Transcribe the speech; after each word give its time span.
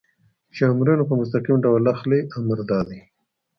چې 0.55 0.61
امرونه 0.71 1.03
په 1.09 1.13
مستقیم 1.19 1.57
ډول 1.65 1.83
اخلئ، 1.93 2.21
امر 2.37 2.59
دا 2.69 2.79
دی. 2.87 2.99